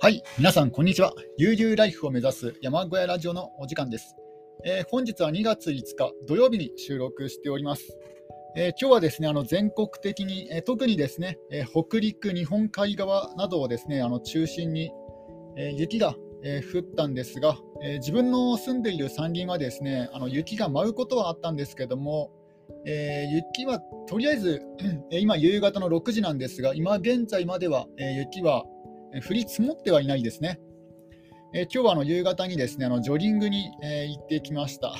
[0.00, 1.12] はい、皆さん、こんにちは。
[1.38, 4.14] 悠々ライフを目指す山小屋ラジオのお時間です。
[4.64, 7.98] えー本日は2月5日土曜日に収録しております。
[8.56, 14.92] えー今日はですね、あの全国的に、えー特にですね、えー北陸、日本海側などをですね、あの中心に、
[15.56, 22.30] えー雪が、えー降ったんですが、えー自分の住んでいる山林はですね、あの雪が舞うことはあったんですけども、
[22.86, 24.62] えー雪はとりあえず、
[25.10, 28.64] えー今夕方の6時なんですが、今現在までは、えー雪は
[29.14, 30.60] 降り積もってはいないですね。
[31.54, 34.94] えー今日はあの夕方にですねあのジョギングに、えー行ってきました。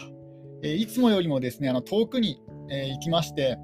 [0.63, 2.41] えーいつもよりもですねあの遠くに、
[2.71, 3.59] えー行きまして、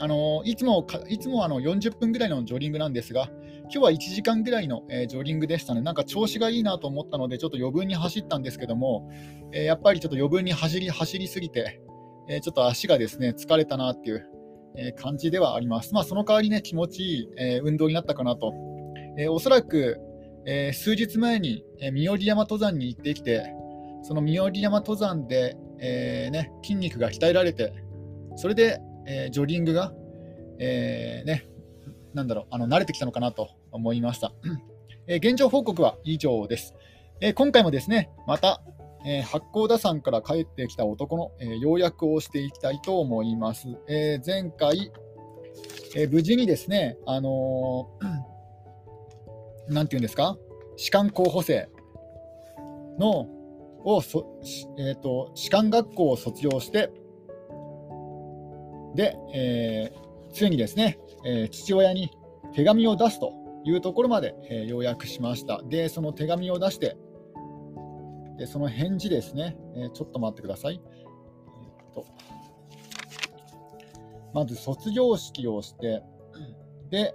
[0.00, 3.28] あのいつもかいつもあの40分ぐらいのジョギングなんですが、
[3.64, 5.82] 今日は1時間ぐらいの、えージョギングでしたね。
[5.82, 9.10] なんか調子がいいなと思ったので、ちょっと余分に走ったんですけども、
[9.52, 11.82] えーやっぱりちょっと余分に走り走りすぎて、
[12.28, 14.26] えーちょっと足がですね疲れたなっていう、
[14.76, 15.92] えー感じではあります。
[15.92, 18.54] まあ、その代わりね、気持ちいい、えー運動になったかなと
[19.16, 20.00] えおそらく、
[20.44, 23.54] え数日前に、えー、三折山登山に行ってきて、
[24.02, 27.72] その三折山登山で、えーね、筋肉が鍛えられて、
[28.36, 29.92] それで、えジョギングが、
[30.58, 31.46] えーね、
[32.14, 34.32] なんだろうあの、慣れてきたのかなと思いました。
[35.08, 36.74] え現状報告は以上です。
[37.20, 38.62] え今回もですね、また、
[39.04, 43.68] えー八甲田山から帰ってきた男の、えー要約をしていきたいと思います。
[43.88, 44.92] えー前回、
[45.96, 48.31] え無事にですね、あのー
[49.68, 50.36] なんていうんですか、
[50.76, 51.68] 士官候補生
[52.98, 53.26] の
[53.84, 56.90] をそ、しえー、と士官学校を卒業して、
[58.94, 62.10] で、えーついにですね、えー父親に
[62.54, 63.32] 手紙を出すと
[63.64, 65.62] いうところまで、えー要約しました。
[65.64, 66.96] で、その手紙を出して、
[68.38, 70.80] でその返事ですね、えーちょっと待ってください。
[70.80, 72.06] えーと
[74.32, 76.02] まず卒業式をして、
[76.90, 77.14] で、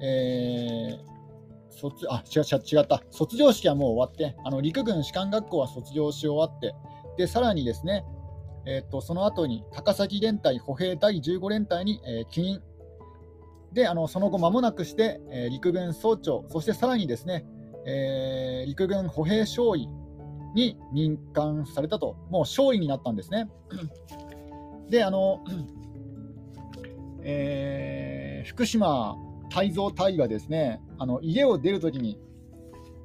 [0.00, 1.13] えー
[1.76, 3.02] 卒あ違う違う違った。
[3.10, 6.74] 卒業式はもう終わってあの陸軍士官学校は卒業し終わって
[7.16, 8.04] でさらにですね、
[8.66, 12.60] えーっとその後に高崎連隊歩兵第15連隊に、えー起任。
[13.72, 16.44] であのその後間もなくして、えー陸軍総長。
[16.48, 17.44] そしてさらにですね、
[17.86, 19.88] えー陸軍歩兵少尉
[20.54, 22.16] に任官されたと。
[22.30, 23.48] もう少尉になったんですね。
[24.88, 25.40] であの、
[27.22, 29.16] えー福島
[29.54, 32.18] 泰造大がですね、あの家を出るときに、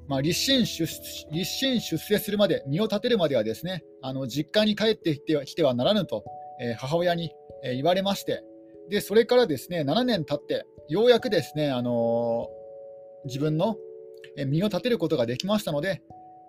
[0.08, 0.84] まあ、立身出
[1.32, 6.26] 立身出世するまで、身を立てるまではですね、あの実家に帰ってきてはきてはならぬと、
[6.60, 7.32] えー母親に、
[7.64, 8.42] えー言われまして、
[8.90, 13.76] でそれからですね7年経って、ようやくですね、あのー自分の
[14.36, 16.02] えー身を立てることができましたので、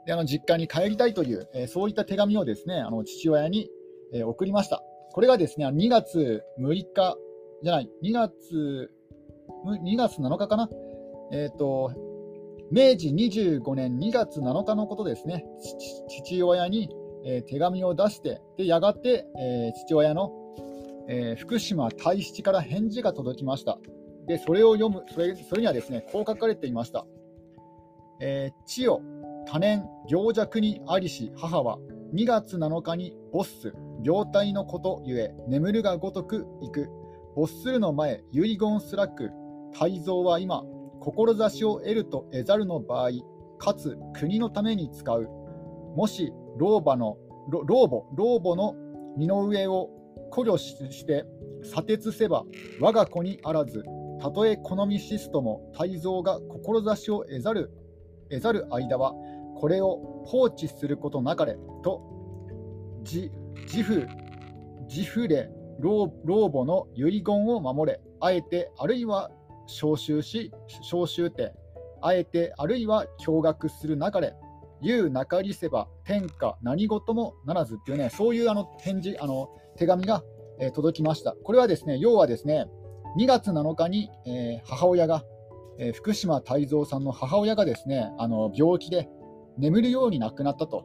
[0.07, 3.69] であの実家に帰りたいという、えーそういった手紙をですねあの父親に、
[4.15, 4.83] えー送りました。
[5.13, 7.19] これがですね2月6日
[7.63, 8.91] じゃない、2月
[9.65, 10.69] 2月7日かな、
[11.33, 11.93] えーと、
[12.71, 15.45] 明治25年2月7日のことですね、
[16.09, 16.91] 父親に、
[17.25, 20.33] えー手紙を出して、でやがて、えー父親の、
[21.09, 23.79] えー福島大七から返事が届きました。
[24.27, 27.07] で、それを読む、それそれにはですね、こう書かれていました。
[28.21, 29.01] えー、地よ、
[29.47, 31.79] 多年、行弱にありし母は、
[32.15, 36.89] 2月7日にボッス、病態のことゆえ、眠るがごとく行く。
[37.35, 39.31] ボッスの前、遺言すらく、
[39.73, 40.63] 泰造は今、
[41.01, 43.11] 志を得ると得ざるの場合、
[43.59, 45.29] かつ国のために使う。
[45.97, 47.19] もし老婆の
[47.51, 48.75] 老母老母の
[49.17, 49.91] 身の上を
[50.31, 51.25] 考慮して
[51.63, 52.45] 砂鉄せば
[52.81, 53.85] 我が子にあらず、
[54.21, 57.71] たとえ好みしすとも泰造が志を得ざる
[58.31, 59.15] 得ざる間は、
[59.57, 62.03] これを放置することなかれと、
[63.03, 63.31] 自
[63.83, 64.07] 負
[64.89, 65.51] 自負れ
[65.81, 69.31] 老老母の遺言を守れ、あえてあるいは
[69.71, 71.53] 召集し、召集て、
[72.03, 74.35] あえてあるいは驚愕するなかれ、
[74.83, 80.23] 言うなかりせば天下何事もならずっていうね、そういうあの返事、あの手紙が、
[80.59, 81.35] えー届きました。
[81.45, 82.67] これはですね、要はですね、
[83.19, 85.25] 2月7日に、えー母親が、
[85.79, 89.09] えー福島泰造さんの母親がですね、あの病気で
[89.59, 90.85] 眠るように亡くなったと。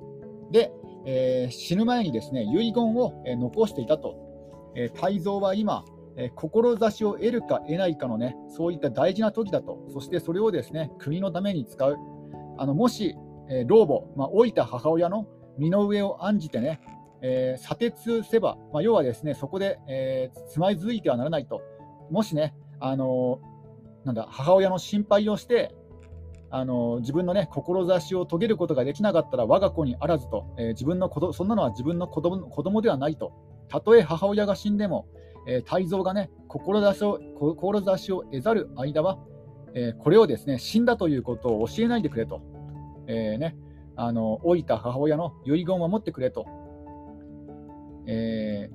[0.52, 0.72] で、
[1.06, 4.16] え死ぬ前にですね、遺言を、え残していたと。
[4.76, 5.86] えー泰造は今、
[6.18, 11.98] え志を得るか得ないかのね、そういった大事な時だと、そしてそれをですね、国のために使う。
[12.58, 13.18] あのもし、
[13.50, 15.28] え老母、まあ、老いた母親の
[15.58, 16.80] 身の上を案じてね、
[17.22, 21.62] えー砂鉄せば、まあ、要はですね、そこで、えーつまずいてはならないと。
[22.10, 25.76] もしね、あのーなんだ、母親の心配をして、
[26.52, 33.34] あの自分のね、志を遂げることができなかったら我が子にあらずと、えー自分の子どそんなのは自分の子供子供ではないと。
[33.68, 35.08] たとえ母親が死んでも、
[35.48, 39.18] えー泰造がね、志を志を得ざる間は、
[39.74, 42.42] えーこれをですね死んだということを教えないでくれと、
[43.08, 43.56] えー、ね、
[43.96, 46.46] あの老いた母親の遺言を守ってくれと、
[48.08, 48.70] え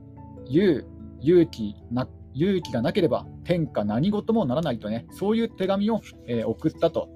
[0.49, 0.85] ー、
[1.23, 7.09] 勇気な勇気がなければ天下何事もならないとね、そういう手紙を、え、送ったと、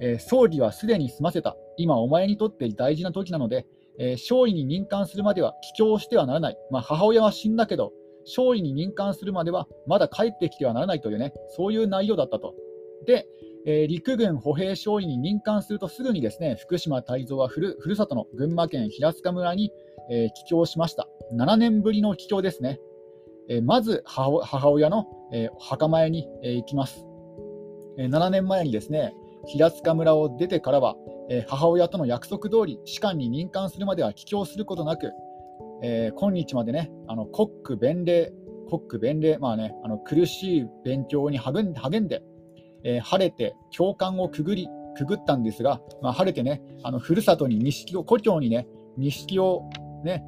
[0.00, 3.66] えー、葬儀はすでに済ませた、今お前にとって大事な時なので、
[3.98, 7.92] えー、少尉に任官するまでは帰郷してはならない、まあ、母親は死んだけど、
[8.28, 12.54] 少尉に任官するまではまだ帰ってきてはならないというね、そういう内容だったと。
[13.06, 13.26] で、
[13.66, 19.72] えー、陸軍歩兵少尉に任官するとすぐにですね福島泰造はふるふるさとの群馬県平塚村に、
[20.10, 21.08] えー、帰郷しました。
[21.34, 22.80] 7年ぶりの帰郷ですね。
[23.50, 27.06] えー、まず母親の、え墓前に、え行きます、
[27.98, 29.14] え7年前にですね
[29.46, 30.96] 平塚村を出てからは、
[31.30, 35.12] え母親との約束通り士官に任官するまでは帰郷することなく、
[35.82, 38.32] え今日までねあの国区弁礼
[38.68, 42.22] 国区弁礼、まあね、あの苦しい勉強に励んで、
[42.84, 48.66] えー、晴れて教官をくぐりくぐったんですが、まあ、晴れてね、あのふるさとに錦を、故郷にね、
[48.96, 49.62] 錦を
[50.04, 50.24] ね、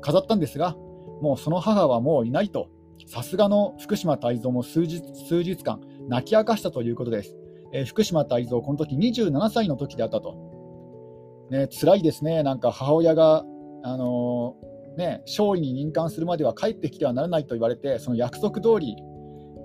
[0.00, 0.74] 飾ったんですが、
[1.20, 2.68] もうその母はもういないと、
[3.06, 7.36] さすがの福島泰造も数日数日間、泣き明かしたということです。
[7.72, 10.36] えー、福島泰造、この時27歳の時であったと。
[11.50, 13.44] ね、辛いですね、なんか母親が、
[13.84, 18.96] あのー、ね、勝利に任官するまでは帰ってきてはならないと言われて、その約束通り、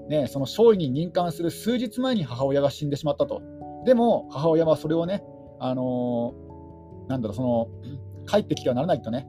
[0.10, 3.42] ね、その勝利に任官する数日前に母親が死んでしまったと。
[3.86, 5.24] でも、母親はそれをね、
[5.60, 7.68] あのー、なんだろう、その、
[8.26, 9.28] 帰ってきてはならないとね、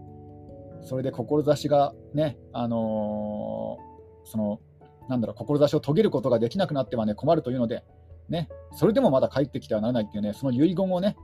[0.83, 4.61] それで志がね、あのー、その、
[5.09, 7.83] なんだろう、志を遂げることができなくなってはね、困るというので、
[8.29, 11.17] ね、それでもまだ帰ってきてはならないっていうね、その遺言をね、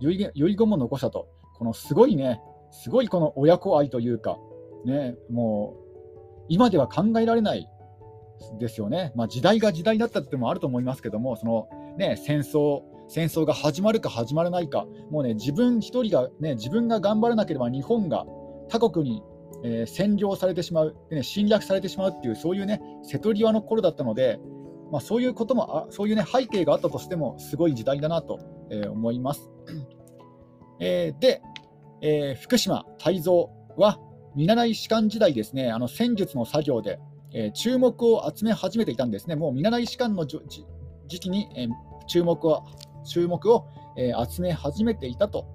[0.00, 1.28] 遺言遺言も残したと。
[1.58, 4.38] このすごいね、すごいこの親子愛というか、
[4.84, 7.68] ね、もう、今では考えられない
[8.58, 18.24] ですよね、まあ、時代が時代だったってもあると思いますけども、そのね、戦争、戦争が始まるか始まらないか、もうね、自分一人が、ね、自分が頑張らなければ日本が
[18.68, 19.22] 他国に、
[19.64, 24.38] えー、占領されてしまう、ね、侵略されてしまうっていう、そういうね、瀬戸際の頃だったので、
[24.92, 28.38] まあ、そういうこともあ、そういうね、背景があったとしても、すごい時代だなと、
[28.70, 29.50] えー、思います。
[30.80, 31.42] えー、で、
[32.00, 33.98] えー、福島泰造は、
[34.34, 37.00] 見習い士官時代ですね、あの戦術の作業で、
[37.32, 39.36] えー、注目を集め始めていたんですね。
[39.36, 40.38] もう見習い士官の時
[41.08, 41.68] 期に、えー、
[42.06, 42.64] 注目を
[43.04, 43.66] 注目を、
[43.96, 45.46] えー、集め始めていたと。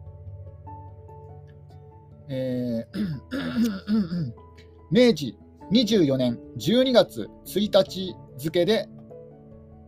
[2.30, 4.34] えー、
[4.92, 5.38] 明治
[5.72, 8.88] 24年12月1日付で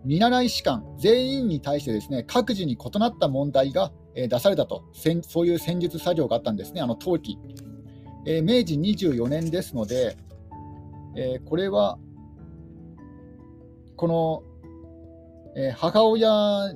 [0.03, 4.83] 見習い士官全員に対してですね各自に異なった問題が、え出されたと
[5.23, 7.37] そういう戦術作業があったんですね、あの冬季。
[8.27, 8.73] えー、明治
[9.05, 10.17] 24年ですので、
[11.15, 11.99] えー、これは、
[13.95, 14.43] この、
[15.55, 16.73] えー、母親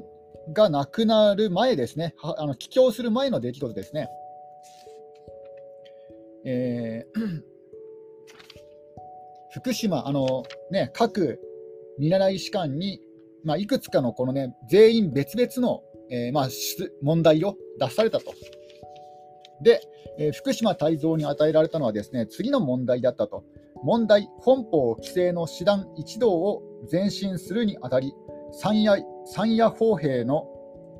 [0.53, 4.09] が亡くなる前ですね、あの帰郷する前の出来事ですね。
[6.45, 7.19] えー、
[9.51, 11.39] 福島、あのね、各
[11.97, 13.01] 見習い士官に、
[13.43, 16.49] まあ、いくつかのこの、ね、全員別々の、えーまあ、
[17.01, 18.33] 問題を出されたと。
[19.61, 19.81] で、
[20.17, 23.43] えー、福島泰造に与えられたのはですね次の問題だったと。
[23.83, 26.61] 問題、本法規制の師団一同を
[26.91, 28.13] 前進するにあたり、
[28.51, 30.47] 山野山野砲兵の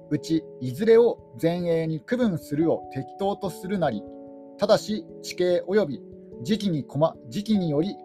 [0.10, 4.02] うちいずれを前衛に区分するを適当とするなり、
[4.58, 6.02] ただし地形及び
[6.44, 6.86] 時期に
[7.28, 7.96] 時期により、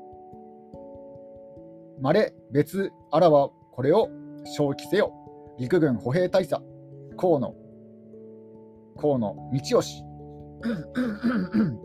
[2.00, 4.08] まれ別あらはこれを
[4.44, 5.12] 正規せよ。
[5.58, 6.60] 陸軍歩兵大佐、
[7.16, 7.54] 河野、
[8.96, 10.02] 河野道義。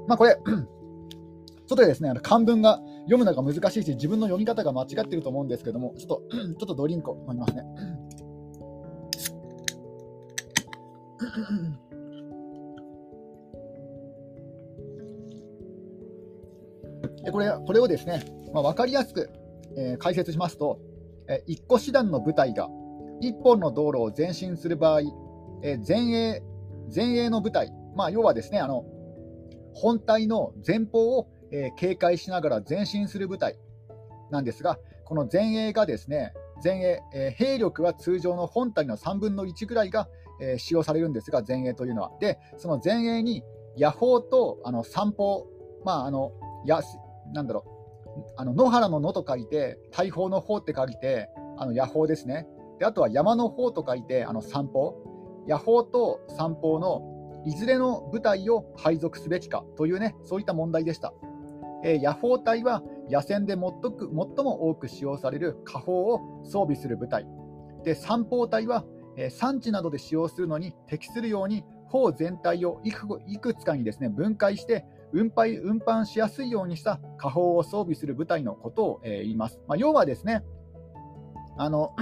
[0.07, 0.37] まあこれ。
[1.67, 7.63] 外でですね、あの漢文が読むのが難しいし、自分の読み方が間違ってると思うんですけども、ちょっと、ちょっとドリンクを飲みますね。
[17.23, 19.29] でこれこれをですね、まあ、分かりやすく、
[19.77, 20.79] えー、解説しますと、
[21.27, 22.67] えー、1個師団の部隊が
[23.21, 25.01] 1本の道路を前進する場合、
[25.63, 26.43] え、前衛
[26.93, 28.85] 前衛の部隊、まあ、要はですねあの
[29.73, 33.57] 本体の前方をえ、警戒しながら前進する部隊
[34.31, 36.33] なんですが、この前衛がですね、
[36.63, 40.07] 前衛、え、兵力は通常の本体の3分の1ぐらいが、
[40.41, 42.11] え、使用されるんですが、前衛というのは。
[42.19, 43.43] で、その前衛に
[43.77, 45.47] 野砲とあの散砲、
[45.83, 46.33] まあ、あの
[46.65, 46.81] や
[47.33, 47.65] なんだろ
[48.05, 52.47] う、あの野原の野と書いて、大砲の砲って書いて、あの野砲ですね。
[52.79, 54.95] であとは山の砲と書いて、あの散砲。
[55.47, 61.13] 野砲と散砲のいずれの部隊を配属すべきかというね、そういった問題でした。
[61.83, 67.25] えー、野砲隊は野戦で最も多く使用される火砲を装備する部隊
[67.83, 68.83] で散砲隊は、
[69.17, 72.91] え産地などで使用するのに適するように砲全体をい
[73.37, 79.59] くつかにですね分解して運搬運搬しやすいようにした火砲を装備する部隊のことを、えー、言います。
[79.67, 80.43] まあ、要はですね
[81.57, 81.93] あの、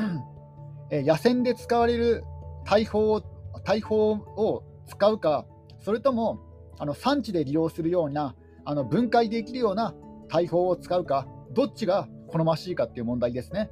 [0.90, 2.24] え野戦で使われる
[2.66, 3.22] 大砲を
[3.64, 5.46] 大砲を使うか、
[5.80, 6.40] それとも
[6.80, 9.94] あの産地で利用するようなあの分解できるような
[10.30, 13.70] 大砲を使うか、どっちが好ましいかっていう問題ですね。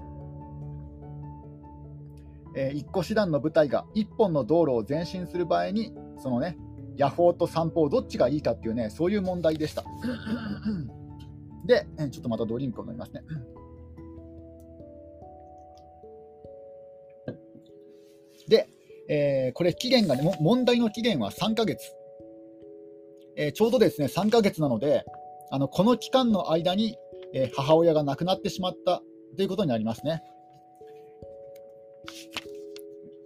[2.58, 6.58] えー、一個師団の部隊が一本の道路を前進する場合に、そのね、
[6.98, 9.84] 野砲と散歩どっちがいいかっていうね、そういう問題でした。
[11.66, 13.22] で、ちょっとまたドリンクを飲みますね。
[19.08, 21.94] えー、これ期限がね、問題の期限は3ヶ月。
[23.38, 25.04] えー、ちょうどですね、3ヶ月なので、
[25.52, 26.98] あのこの期間の間に、
[27.34, 29.02] えー、母親が亡くなってしまった
[29.36, 30.24] ということになりますね。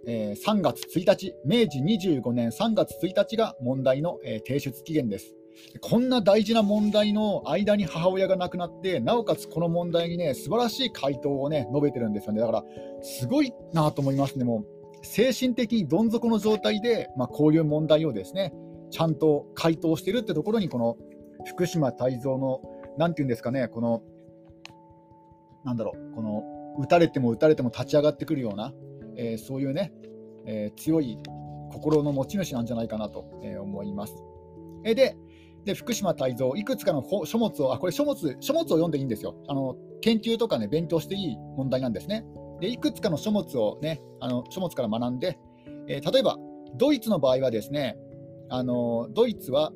[0.06, 5.34] えー、3月1日、明治25年3月1日が問題の、えー、提出期限です。
[5.80, 12.40] こんな大事な問題の間に母親が亡くなって、なおかつこの問題にね、素晴らしい回答をね、述べてるんですよね。
[12.40, 12.64] だから、
[13.02, 14.44] すごいなと思いますね。
[14.44, 18.52] もう精神的にどん底の状態で、まあ、こういう問題をですね、
[18.90, 20.96] ちゃんと回答してるってところに、この
[21.46, 22.60] 福島泰造の、
[22.98, 24.02] なんていうんですかね、この、
[25.64, 26.42] なんだろう、この、
[26.78, 28.72] 打たれても打たれても立ち上がってくるような、
[29.16, 29.92] えー、そういうね、
[30.46, 31.18] えー、強い
[31.72, 34.14] 心の持ち主なんじゃないかなと、え、思います。
[34.84, 35.16] えで
[35.64, 39.34] で、福島泰造、いくつかの書物を、あ、これ書物、書物を読んでいいんですよ。
[39.46, 42.24] あの研究とかね、勉強していい問題なんですね。
[42.60, 45.38] でいくつかの書物をね、あの書物から学んで、
[45.88, 46.36] えー、例えば、
[46.76, 47.96] ドイツの場合はですね、
[48.48, 49.72] あのドイツは、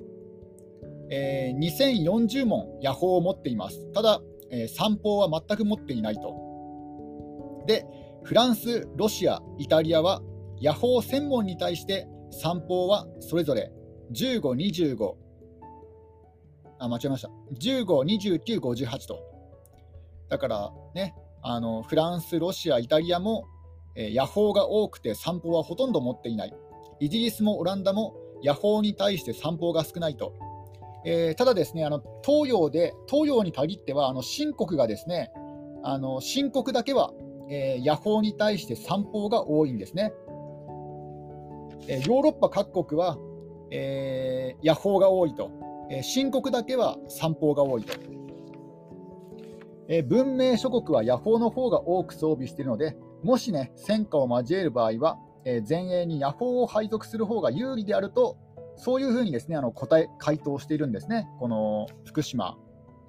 [1.10, 3.90] えー、2040問、野砲を持っています。
[3.92, 7.64] ただ、えー、三砲は全く持っていないと。
[7.66, 7.86] で、
[8.22, 10.22] フランス、ロシア、イタリアは、
[10.62, 13.72] 野砲1000問に対して三砲はそれぞれ
[14.12, 14.40] 15、
[14.96, 15.14] 25、
[16.78, 17.30] あ、間違えました。
[17.60, 17.84] 15、
[18.44, 19.18] 29、58と。
[20.28, 21.14] だからね、
[21.46, 23.46] あのフランス、ロシア、イタリアも、
[23.94, 26.54] えー、野砲が多くて散歩はほとんど持っていない。
[27.00, 30.32] イギリスもオランダも野砲に対して散歩が少ないと。
[31.04, 35.30] えー、ただですね、あの東洋で、東洋に限っては、あの新国がですね、
[35.82, 37.12] あの新国だけは、
[37.50, 40.14] えー、野砲に対して散歩が多いんですね。
[41.88, 43.18] えー、ヨーロッパ各国は、
[43.70, 45.50] えー、野砲が多いと、
[45.90, 48.13] えー、新国だけは散歩が多いと。
[49.88, 58.38] え文明諸国は野砲の方が多く装備しているので、もしね、戦火を交える場合は、え前衛に野砲を配属する方が有利であると、
[58.76, 62.56] そういうふうにですね、あの答え、回答しているんですね、この福島、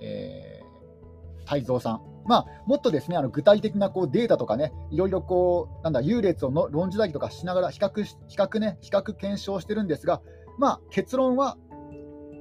[0.01, 2.01] えー、泰造さん。
[2.27, 10.21] まあ、もっとですね、あの具体的なこうデータとかね、いろいろこう、なんだ、優劣をの論じたりとかしながら比較、比較ね、比較検証してるんですが、
[10.57, 11.57] まあ、結論は、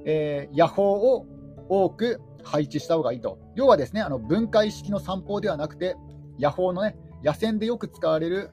[0.05, 1.25] えー、野砲を
[1.69, 3.39] 多く配置した方がいいと。
[3.55, 5.97] 要はですね、あの分解式の散歩ではなくて、
[6.39, 8.51] 野砲のね、野戦でよく使われる、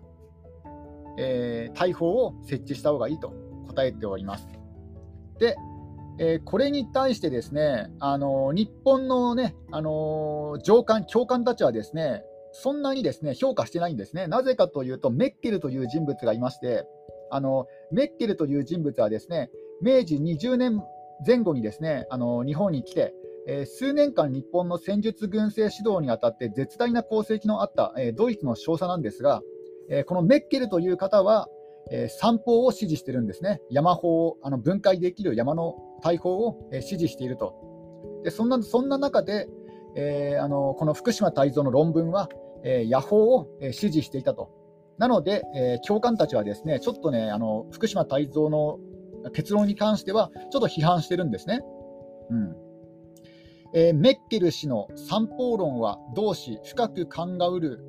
[1.18, 3.32] えー、大砲を設置した方がいいと
[3.68, 4.48] 答えております。
[5.38, 5.56] で、
[6.18, 12.22] えー、これに対してですね、あの日本のね、あの上官、教官たちはですね、
[12.52, 14.26] そんなにですね評価してないんですね。
[14.26, 16.86] なぜかというと、メッケルという人物がいまして、
[17.30, 20.82] あのメッケルという人物はですね、明治20年
[21.26, 23.14] 前後にですね、あの日本に来て、
[23.46, 29.42] えー、数年間日本の戦術軍政指導にあたって絶大な功績のあった、えー、ドイツの少佐なんですが、
[29.90, 31.48] えー、このメッケルという方は、
[31.90, 33.60] え三砲を支持してるんですね。
[33.68, 37.54] 山砲あの分解できる山の大砲を、え支持していると。
[38.22, 39.48] でそんなそんな中で、
[39.96, 42.28] えあのこの福島泰造の論文は、
[42.62, 44.50] え野砲を、え支持していたと。
[44.96, 48.78] なので、え教官たちはですね、ちょっとね、あの福島泰造の
[49.32, 51.62] 結論に関しては、ちょっと批判してるんですね。
[52.30, 52.61] うん
[53.74, 57.80] えー、メッケル氏の三方論は同志深く考うる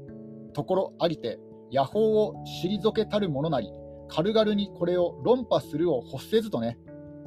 [0.54, 1.40] ところありて、
[1.72, 3.72] 野法を退けたるものなり、
[4.08, 6.78] 軽々にこれを論破するを欲せずとね、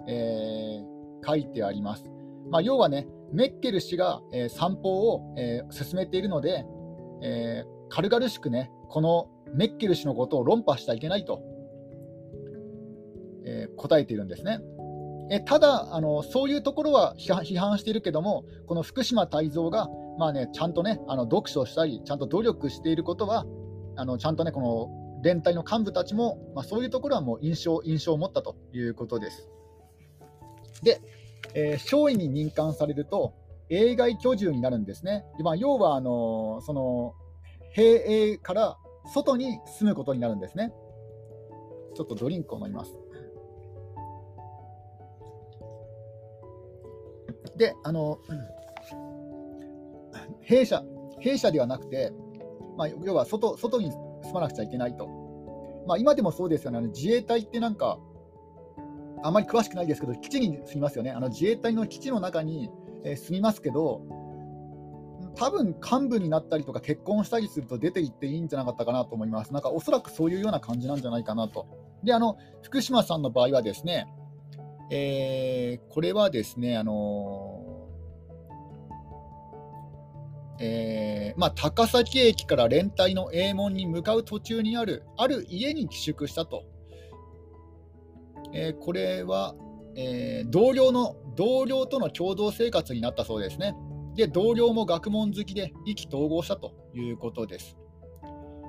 [0.09, 2.07] えー、書いてあります。
[2.51, 6.65] まあ、要はね、メッケル氏が、えー、散歩を、えー、進めているので、
[7.23, 11.43] えー、軽々しくね、このメッケル氏のことを論破してはいけないと、
[13.45, 14.61] え答えているんですね。
[15.31, 23.45] えただあの、そういうところは批判しているけども、この福島泰造が、まあね、ちゃんとね、あの読書したり、ちゃんと努力していることは、
[23.97, 29.49] あのちゃんとね、この連隊の幹部たちも、まあ、そういうところはもう印象印象を持ったということです。
[30.83, 31.01] で、
[31.55, 33.35] えー、少尉に任官されると、
[33.69, 35.25] 営外居住になるんですね。
[35.41, 37.15] まあ、要はあのその
[37.73, 38.77] 兵営から
[39.13, 40.73] 外に住むことになるんですね。
[41.97, 42.93] ちょっとドリンクを飲みます。
[47.57, 48.19] で、あの、
[50.41, 50.83] 弊社、
[51.21, 52.13] 弊社ではなくて、
[52.77, 55.07] まあ、要は外外に住まなくちゃいけないと。
[55.87, 57.99] まあ、今でもそうですよね、あの自衛隊ってなんか、
[59.23, 61.11] あまり詳しくないですけど、基地に住みますよね。
[61.11, 62.71] あの自衛隊の基地の中に、
[63.05, 64.03] え、住みますけど、
[65.37, 69.53] 多分幹部になったりとか結婚したりすると出て行っていいんじゃなかったかなと思います。
[69.53, 71.67] なんかおそらくそういうような感じなんじゃないかなと。
[72.03, 74.07] で、あの福島さんの場合はですね、
[74.91, 77.46] えー、これはですね、あの
[80.59, 86.65] えーまあ、高崎駅から連隊の営門に向かう途中にあるある家に寄宿したと。
[88.53, 89.55] えー、これは、
[89.97, 93.75] えー、同僚の同僚との共同生活になったそうですね。
[94.15, 97.77] で、同僚も学問好きで意気投合したということです。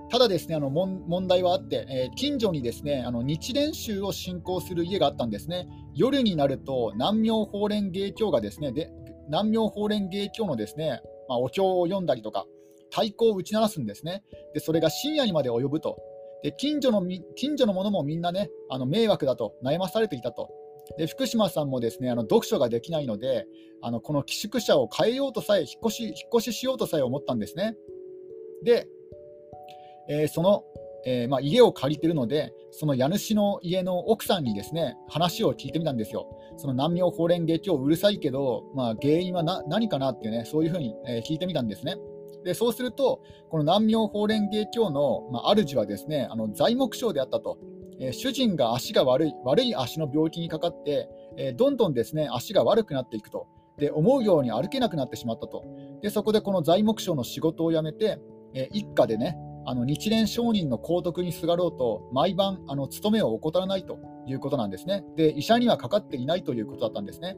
[0.09, 5.67] ただですね、あの問題はあって、えー、近所にですねあの日蓮宗を信仰する家があったんですね。
[5.95, 8.89] 夜になると南明法蓮芸教がですね、で
[9.27, 12.45] 南明法蓮芸教のですね、まあ、お経を読んだりとか、
[12.89, 14.23] 太鼓を打ち鳴らすんですね。
[14.53, 15.97] で、それが深夜にまで及ぶと。
[16.43, 17.05] で、近所の
[17.35, 20.49] 近所の者もみんなね、あの迷惑だと悩まされていたと。
[20.97, 23.45] で福島さんもですねあの読書ができないので、
[23.81, 27.75] あのこの寄宿舎を変えようとさえ引っ越し、引っ越ししようとさえ思ったんですね。
[28.63, 28.87] で、
[30.09, 30.63] えー、その、
[31.05, 36.27] えー、まあ、家を借りているので、その家主の家の奥さんにですね話を聞いてみたんですよ。
[36.57, 41.95] その南明法蓮華経うるさいけど、まあ、原因は何かなっていうね、そういうふうに、えー、聞いてみたんですね。
[42.43, 47.57] でそうすると、この南明法蓮華経の、まあ、主はですねあの材木商であったと。
[47.99, 53.47] えー、主人が足が悪い、悪い足の病気にかかって、えー、どんどんですね足が悪くなっていくと。
[53.77, 55.63] で思うように歩けなくなってしまったと。
[56.01, 58.19] でそこでこの材木商の仕事を辞めて、
[58.53, 59.37] えー、一家でね、
[59.69, 65.03] あの日蓮商人の皇徳にすがろうと、毎晩あの勤めを怠らないということなんですね。
[65.15, 67.37] で医者にはかかっていないということだったんですね。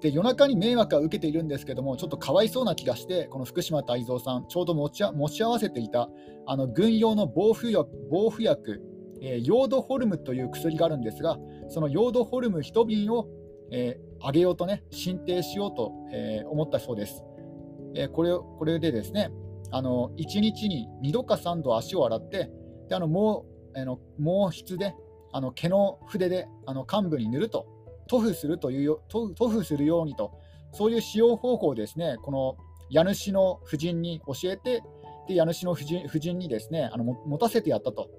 [0.00, 6.10] で夜中に迷惑は受けているんですけども、ちょっとかわいそうな気がして、この福島泰造さん、ちょうど持ち持ち合わせていた
[6.46, 8.82] あの軍用の防腐薬、防腐薬
[9.24, 13.28] えー、ヨードホルムという薬があるんですが、そのヨードホルム1瓶を、
[13.70, 17.22] えー、あげようとね、進呈しようと、えー、思ったそうです。
[17.94, 19.30] えこれこれでですね、
[19.72, 22.50] あの1日に2度か3度足を洗って、
[22.88, 24.94] であのもうあの毛筆で、
[25.32, 27.66] あの毛の筆であの患部に塗ると、
[28.08, 30.32] 塗布するという塗布するようにと、
[30.72, 32.56] そういう使用方法をですね、この
[32.90, 34.82] 家主の夫人に教えて、
[35.26, 38.10] で家主の夫人夫人にですねあの持たせてやったと。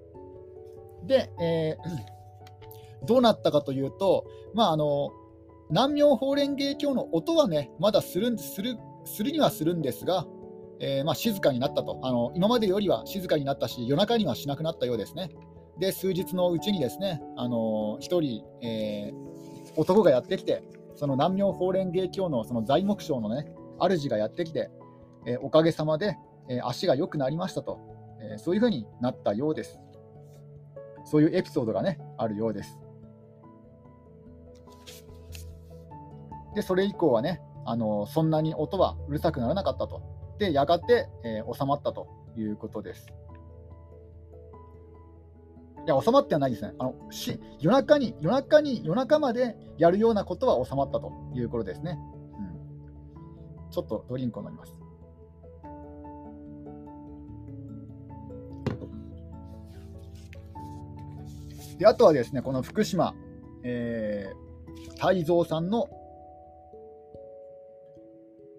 [1.05, 5.11] で、えー、どうなったかというと、まあ、あの
[5.69, 10.25] 南明法蓮華経の音はね、まだするするするにはするんですが、
[10.85, 15.29] えー、まあ、静かになったとあの、今までよりは静かになったし、夜中にはしなくなったようですね。
[15.79, 20.61] で、数日のうちにですね、あの1人、えー、男がやってきて、
[20.95, 23.47] その南明法蓮華経のその材木商のね、
[23.79, 24.69] 主がやってきて、
[25.25, 26.17] えー、おかげさまで、
[26.49, 27.79] え足が良くなりましたと、
[28.19, 29.79] えそういうふうになったようです。
[31.05, 32.77] そういうエピソードがね、あるようです。
[36.53, 40.12] で、それ以降はね、あのそんなに音はうるさくならなかったと。
[40.39, 43.07] で、やがて、えー、収まったということです。
[45.85, 46.73] いや、収まってはないですね。
[46.79, 51.99] あのし夜中に、夜中に、夜中までやるようなことは収まったということですね。
[53.65, 54.73] うん、ちょっとドリンクを飲みます。
[61.77, 63.13] であとはですね、この福島、
[63.63, 65.89] えー、泰造さんの、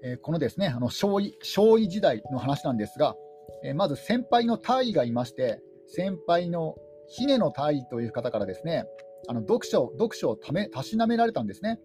[0.05, 3.17] えー、このですね、あの少尉少尉時代の話なんですが、
[3.65, 6.77] えー、まず先輩の大尉がいまして、先輩の
[7.09, 8.85] 姫の大尉という方からですね、
[9.29, 11.81] あの読書読書をためたしなめられたんですね。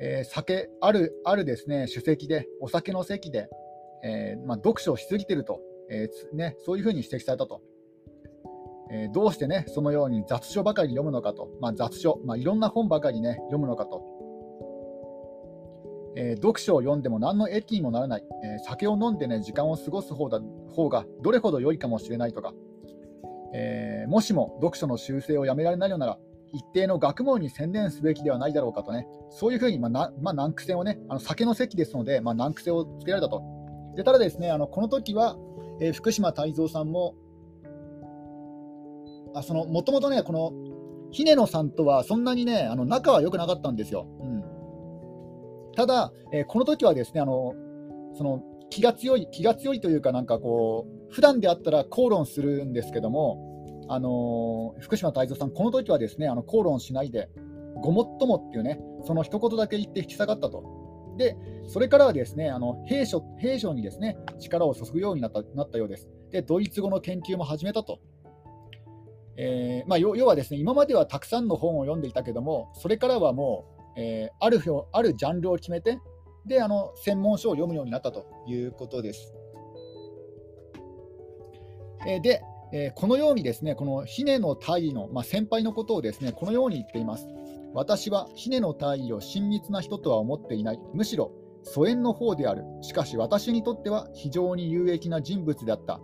[0.00, 3.48] えー、酒あるあるですね酒席で、お酒の席で、
[4.04, 5.60] えーまあ、読書をしすぎてると、
[5.90, 7.62] えーね、そういうふうに指摘されたと。
[8.90, 14.11] えー、どうしてね、そのように雑書ばかり読むのかと、まあ、雑書、まあ、いろんな本ばかりね、読むのかと。
[16.14, 20.40] えー、読書を読んでも何の益にもならない、えー、酒を飲んでね、時間を過ごす方だ
[20.74, 22.52] 方がどれほど良いかもしれないとか、
[23.54, 26.18] えー、もしも読書の修正をやめられないのなら、
[26.52, 33.42] 一定の学問に専念すべきではないだろうかとね、そういうふうに、まあなまあ、難癖をね、あの酒の席ですので、まあ、難癖をつけられたと。
[33.96, 35.36] でただですね、あのこの時は、
[35.80, 37.14] えー、福島泰造さんも、
[39.34, 40.52] あそのもともとね、この
[41.10, 44.06] 姫野さんとはそんなにね、あの仲は良くなかったんですよ。
[45.74, 47.54] ただ、え、この時はですね、あの
[48.14, 57.28] その気が強い、気が強いというか、なんかこう、普段であったら口論するんですけども、あの福島太蔵さん、この時はですねあの口論しないで、
[57.82, 60.64] ごもっともっていうね、その一言だけ言って引き下がったと。
[61.18, 66.08] で、それからはですねあの兵所兵所にですね力を注ぐようになったなったようです。
[66.30, 68.00] で、ドイツ語の研究も始めたと。
[69.36, 74.60] えーまあ、要はですね今まではたくさんの本を読んでいたけども、それからはもう、えー、ある
[74.92, 75.98] あるジャンルを決めて、
[76.46, 79.34] であの専門書を読むようになったということです。
[82.06, 87.26] えー、で、えー、このようにですねこのヒネの大尉の、まあ、先輩のことをですねこのように言っています。
[87.74, 90.80] 私はヒネの大尉を親密な人とは思っていない。
[90.92, 92.64] むしろ疎遠の方である。
[92.82, 96.00] しかし私にとっては非常に有益な人物であった。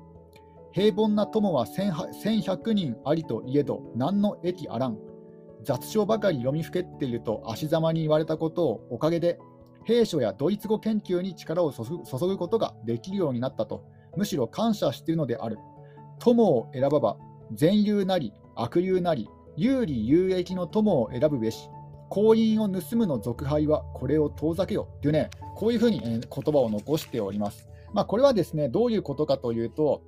[0.72, 4.98] 平凡な友は1100人ありといえど、何の益あらん。
[5.62, 9.38] 雑書ばかり読みふけっていると足ざまに言われたことをおかげで、
[9.84, 11.82] 兵書やドイツ語研究に力を注
[12.26, 13.84] ぐことができるようになったと、
[14.16, 15.58] むしろ感謝しているのである。
[16.18, 17.16] 友を選ばば、
[17.52, 21.70] 善友なり悪友なり、有利有益の友を選ぶべし。
[22.10, 27.68] 婚姻を盗むの俗敗はこれを遠ざけよというね、こういうふうに言葉を残しております。
[27.92, 30.02] まあ、これはですね、どういうことかというと、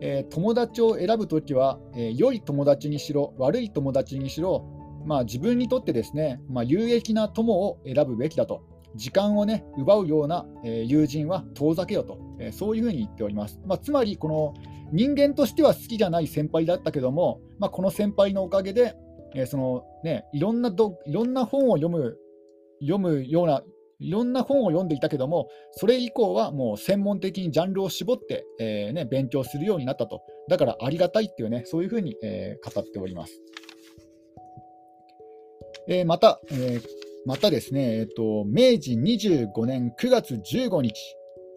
[0.00, 4.66] えー、友達を選ぶときは、えー、良い友達にしろ、悪い友達にしろ、
[5.06, 8.62] まあ、自分にとってですね、まあ、有益な友を選ぶべきだと、
[8.94, 13.60] 時間を、ね、奪うような、えー、友人は遠ざけよと、えそういうふうに言っております。
[13.66, 14.54] まあ、つまり、この
[14.92, 18.96] 人間としては好きじゃない先輩だったけども、まあ、この先輩のおかげで、
[19.34, 22.18] えそのね、いろんなどいろんな本を読む
[22.80, 23.62] 読むような
[24.00, 30.22] いろんな本を読んでいたけども、それ以降はもう専門的にジャンルを絞って、えーね、勉強するようになったと。
[30.48, 33.42] だからありがたいっていうね、そういうふうに、えー、語っております。
[35.88, 36.80] えー、また、え
[37.26, 40.94] またですね、えーと、明治25年9月15日、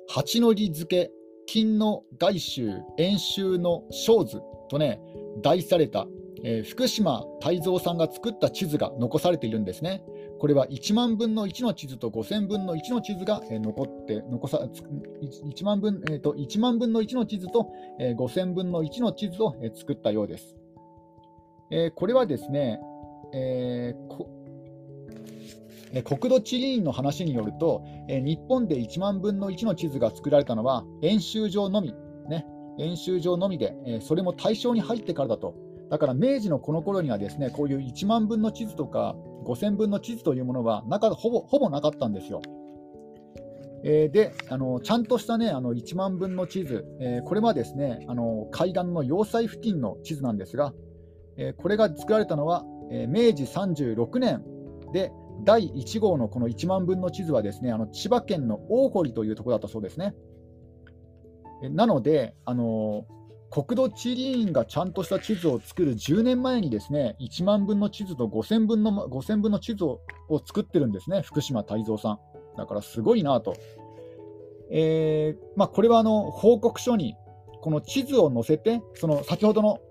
[0.10, 1.12] 八の字付
[1.46, 5.00] 金の外周演習の小図とね、
[5.44, 6.08] 題された、
[6.44, 10.04] え福島泰造さんが作った地図が残されているんですね。
[10.42, 20.56] これは1万分の1の地図と5000分の1の地図が、え残って残さ 1, 万分、えーと、1万分の1の地図と、え5000分の1の地図を、え作ったようです。
[21.70, 22.80] えー、これはですね、
[23.36, 31.94] えー、国土地理院の話によると、えー、日本で1万分の1の地図が作られたのは演習場のみ、
[32.28, 32.48] ね、
[32.80, 35.54] 演習場のみで、えー、それも対象に入ってからだと。
[35.92, 39.14] だから明治のこの頃にはですねこういう1万分の地図とか
[39.46, 42.42] 5000分の地図というものはなかほぼほぼなかったんですよ。
[43.84, 50.74] えー、であの、ちゃんとしたね、あの1万分の地図、えー、これはですねあの海岸の要塞付近の地図なんですが、
[51.36, 54.44] えー、これが作られたのは、え明治36年
[54.94, 55.12] で、
[55.44, 60.14] 第1号のこの1万分の地図はですねあの千葉県の大堀というところだったそうですね。
[61.72, 63.06] なので、あの
[63.52, 70.00] 国土地理院がちゃんとした地図を作る10年前にですね1万分の地図と5000分の ,5000 分の地図を
[70.44, 72.20] 作ってるんですね、福島泰造さん。
[72.58, 73.56] だからすごいなと。
[74.72, 77.16] えーまあ、これはあの報告書に
[77.62, 79.82] この地図を載せて、その先ほどの、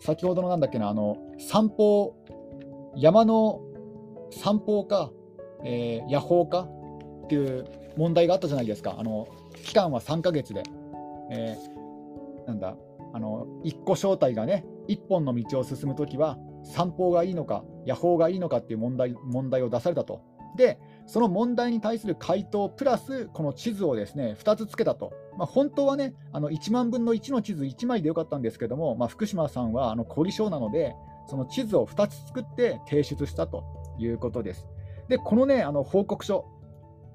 [0.00, 2.14] 先ほどのなんだっけな、あの散歩、
[2.96, 3.62] 山の
[4.30, 5.10] 散歩か、
[5.64, 6.68] えー、野放か
[7.24, 7.64] っていう
[7.96, 9.26] 問題があったじゃないですか、あの
[9.64, 10.62] 期間は3ヶ月で。
[11.32, 12.76] えー、なんだ
[13.12, 20.22] あの一個正体がね一本の道を進むときは散歩がいいのか野法がいいのかっていう問題問題を出されたと。
[20.56, 25.12] でその問題に対する回答プラスこの地図をですね2つつけたと。
[25.38, 30.94] まあ、本当はねあの1万分の1の地図1枚でよかったんですけども、まあ、福島さんはあの凝り性なので
[31.28, 33.64] その地図を2つ作って提出したと
[33.98, 34.66] いうことです。
[35.08, 36.46] でこのねあの報告書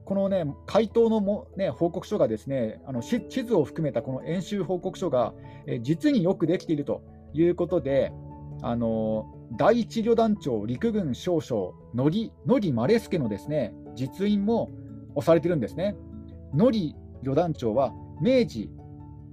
[0.05, 5.33] このね、回答のも、ね、報告書がですね、あの地図を含めたこの演習報告書が、
[5.65, 7.01] え実によくできていると
[7.33, 8.11] いうことで、
[8.61, 9.25] あの
[9.57, 14.71] 第一旅団長陸軍少将野木野木マレスケのですね実印も
[15.13, 15.95] 押されてるんですね。
[16.53, 17.91] 野木旅団長は
[18.21, 18.69] 明治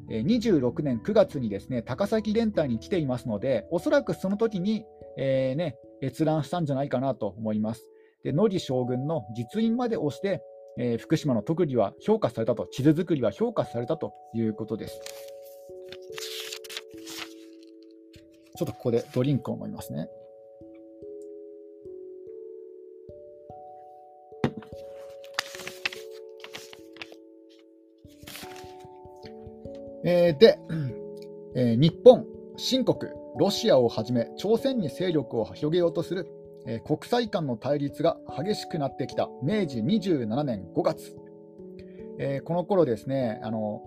[0.08, 4.84] 26年9月にですね高崎連隊に来ていますので、おそらくその時に、
[5.18, 7.86] えー、ね、閲覧したんじゃないかなと思います。
[8.24, 10.42] で野木将軍の実印まで押して、
[10.78, 15.00] えー、福島の特技は評価されたと、地図作りは評価されたということです。
[18.56, 20.08] ちょっとここでドリンクを飲みますね。
[30.04, 30.58] えー、で、
[31.54, 36.26] えー、日本、新国、ロシアをはじめ朝鮮に勢力を広げようとする
[36.66, 39.28] えー、国際間の対立が激しくなってきた。
[39.42, 41.16] 明治27年5月、
[42.18, 43.82] えー、この頃ですねあの、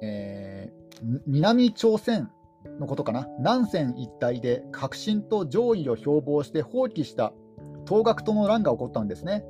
[0.00, 2.30] えー、南朝鮮
[2.78, 7.32] のことかな、南線一帯で革新と上位を標榜して放棄した。
[7.86, 9.44] 東学との乱が起こったんですね。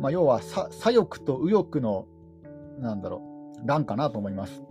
[0.00, 2.06] まあ、要は左翼と右翼の
[2.78, 3.22] なんだろ
[3.62, 4.62] う乱かなと思います。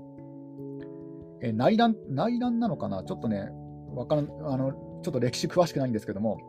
[1.42, 3.50] え内乱内乱なのかな、ちょっとね、
[3.94, 4.72] わからんあの
[5.04, 6.40] ちょっと歴史詳しくないんですけども、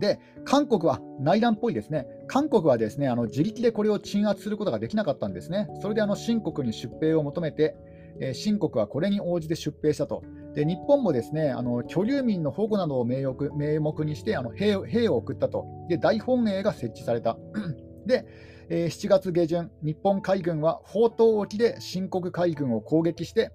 [0.00, 2.06] で、韓国は内乱っぽいですね。
[2.26, 5.68] 韓国はですね、あの自力でこれを鎮圧することができなかったんですね。
[5.80, 7.76] それであの新国に出兵を求めて、
[8.20, 10.22] えー、新国はこれに応じて出兵したと。
[10.54, 15.66] で日本もですねあの居留民の保護などを名誉名目にしてあの兵兵を送ったと。
[15.88, 17.38] で大本営が設置された。
[18.06, 18.26] で、
[18.70, 23.52] え、7月下旬、日本海軍は宝東沖で新国海軍を攻撃して、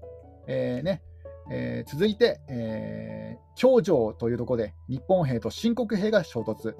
[0.47, 1.01] えーね
[1.49, 6.75] えー、続いて、えー、京城というところで日本兵と新国兵が衝突。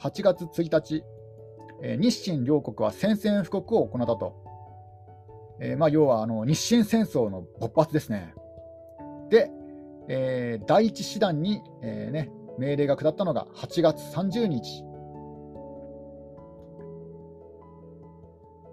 [0.00, 1.04] 8月1日、
[1.82, 4.48] えー、日清両国は宣戦布告を行ったと。
[5.60, 8.32] えーまあ、要はあの日清戦争の勃発ですね。
[9.28, 9.50] で、
[10.08, 14.84] えー、第一師団に、えーね、命令が下ったのが8月30日。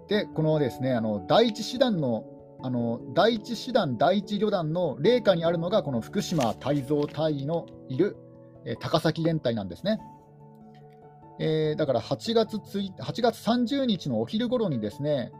[0.08, 2.24] で、このですね、あの第一師団の
[2.62, 8.16] あの第一師団、第一旅団の霊下にあるのが、この福島泰造隊員のいる、
[8.64, 10.00] えー、高崎連隊なんですね。
[11.38, 15.32] えー、だから8月 ,8 月30日のお昼頃にですね、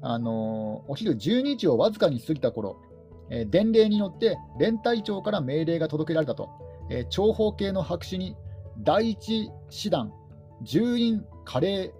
[0.00, 2.80] あのー、お昼12時をわずかに過ぎた頃、
[3.30, 6.48] えー、伝令によって連隊長から命令が届けられたと、
[6.90, 8.36] えー、長方形の白紙に
[8.78, 10.12] 第一師団、
[10.62, 11.92] 従員、加齢、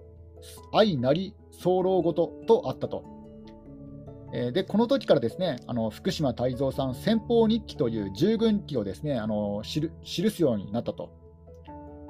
[0.73, 3.14] 愛なり、候ごととあったと。
[4.33, 11.11] えでこの時からですねあの福島泰造さん先方日記という従軍記をですねあの記すようになったと、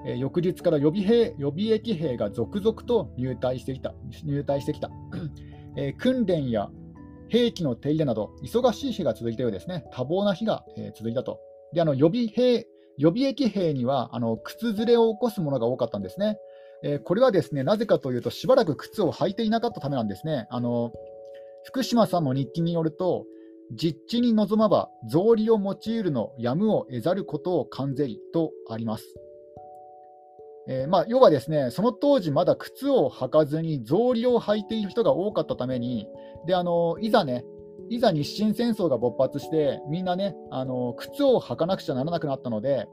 [0.05, 4.89] えー、翌日から予備兵予備役兵が続々と入隊してきた入隊してきた、
[5.77, 6.69] えー、訓練や
[7.29, 11.39] 兵器の手入れなど忙しい日が続いたようですね多忙な日が、えー、続いたと
[11.73, 12.65] であの予備兵
[12.97, 16.37] 予備役兵にはあの靴ずれを起こすものが多かったんですね。
[16.83, 20.47] えこれはですねなぜかというと、しばらく靴を履いていなかったためなんですね。
[20.49, 20.93] あの
[21.65, 23.25] 福島さんの日記によると、
[23.71, 29.15] 実地に望まば草履を用いるのやむを得ざることを完ぜりとあります。
[30.67, 36.07] えー、まあ、要はですね、その当時まだ靴を履かずに草履を履いている人が多かったために、
[36.45, 37.43] であのいざね、
[37.89, 42.87] いざ日清戦争が勃発して、みんなね、あの靴を履かなくちゃならなくなったので、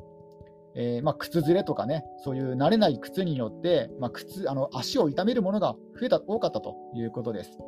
[0.75, 7.59] えー、まあ、靴ずれとかね、そういう慣れない靴によって、まあ、靴あの足を痛めるものが増えた多かったということです。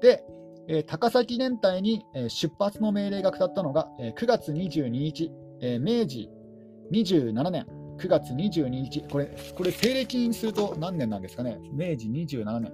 [0.00, 0.24] で、
[0.68, 6.30] え高崎連隊に、え出発の命令が下ったのが、え9月22日、え明治
[6.92, 7.66] 27年
[7.98, 9.26] 9月22日、これ、
[9.56, 12.72] これ西暦にすると何年なんですかね、明治27年、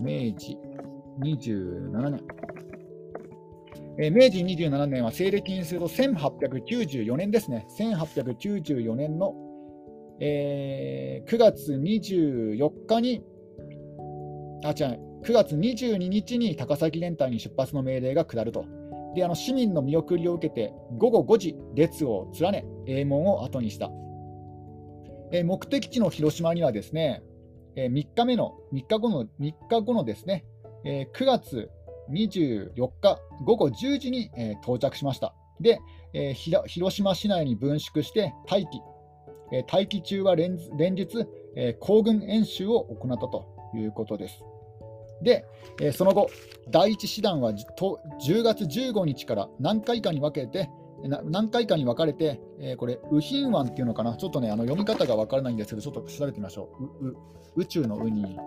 [0.00, 0.58] 明治
[1.20, 2.20] 27年。
[3.98, 9.34] え明治27年は西暦にすると1894年ですね、1894年の、
[10.20, 13.22] えー、9月24日に、
[14.64, 18.64] あ、違う、9月22日に高崎連隊に出発の命令が下ると。
[19.14, 23.90] であの市民の見送りを受けて、午後5時、列を連ね、営門を後にした。
[25.32, 27.22] え目的地の広島にはですね、
[27.74, 30.44] え3日目の、3日後の、3日後のですね、
[30.84, 31.70] え9月
[32.10, 35.34] 24日午後10時に、え到着しました。
[35.60, 35.80] で、
[36.12, 38.80] え広島市内に分縮して待機。
[39.50, 41.26] え待機中は連日、
[41.56, 44.44] え行軍演習を行ったということです。
[45.22, 45.46] で、
[45.80, 46.30] えー、その後、
[46.70, 50.70] 第一師団は10月15日から何回かに分けて、
[51.24, 57.08] 何回かに分かれて、えー、これ、ウヒンワンっていうのかな、ちょっとね、あの読み方が分からないんですけど、ちょっと調べてみましょう。
[57.08, 57.16] う
[57.56, 58.38] 宇宙のウに、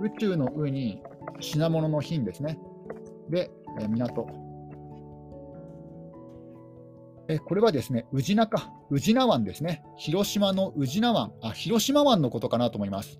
[0.00, 1.02] 宇宙のウに
[1.40, 2.58] 品物の品ですね。
[3.28, 4.26] で、えー、港。
[7.26, 9.82] えこれはですね、宇品か、宇品湾ですね。
[9.96, 13.18] 広島の宇品湾、あ、広島湾のことかなと思います。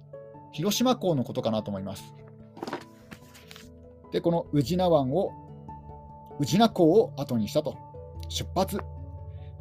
[0.52, 2.14] 広島港のことかなと思います。
[4.14, 5.32] で、この宇品湾を、
[6.38, 7.76] 宇品港を後にしたと。
[8.28, 8.78] 出発。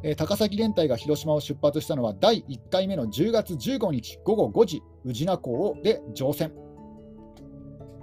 [0.04, 6.52] えー、高崎連隊が広島を出発したのは第1回目の10月15日午後5時、宇品港で乗船。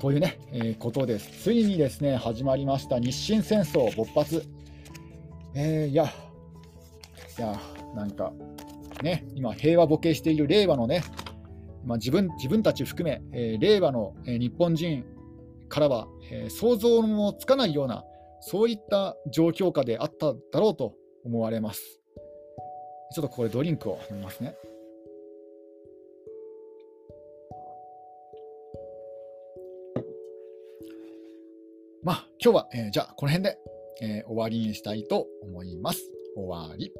[0.01, 1.31] というね、えー、ことです。
[1.41, 4.43] ついにですね、始まりました日清戦争勃発。
[5.53, 7.57] えー、いや、いや、
[7.95, 8.33] なんか、
[9.01, 11.01] ね、今、平和ボケしている令和のね、
[11.85, 15.05] まあ、自分自分たち含め、えー、令和の、えー、日本人
[15.71, 18.03] からは、えー、想像もつかないような、
[18.41, 22.01] そういった状況下であっただろうと思われます。
[23.15, 24.55] ちょっとここでドリンクを飲みますね。
[32.03, 33.57] まあ、今日は、えー、じゃあ、この辺で、
[34.01, 36.01] えー終わりにしたいと思います。
[36.35, 36.91] 終わり。